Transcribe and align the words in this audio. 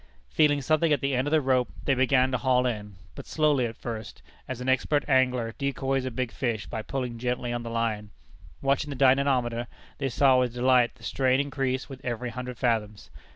Feeling 0.31 0.63
something 0.63 0.91
at 0.91 0.99
the 0.99 1.13
end 1.13 1.27
of 1.27 1.31
the 1.31 1.41
rope, 1.41 1.69
they 1.83 1.93
began 1.93 2.31
to 2.31 2.39
haul 2.39 2.65
in, 2.65 2.95
but 3.13 3.27
slowly 3.27 3.67
at 3.67 3.77
first, 3.77 4.23
as 4.47 4.59
an 4.59 4.67
expert 4.67 5.07
angler 5.07 5.53
decoys 5.59 6.05
a 6.05 6.09
big 6.09 6.31
fish 6.31 6.65
by 6.65 6.81
pulling 6.81 7.19
gently 7.19 7.53
on 7.53 7.61
the 7.61 7.69
line. 7.69 8.09
Watching 8.63 8.89
the 8.89 8.95
dynamometer, 8.95 9.67
they 9.99 10.09
saw 10.09 10.39
with 10.39 10.55
delight 10.55 10.95
the 10.95 11.03
strain 11.03 11.39
increase 11.39 11.87
with 11.87 12.03
every 12.03 12.31
hundred 12.31 12.57
fathoms. 12.57 13.11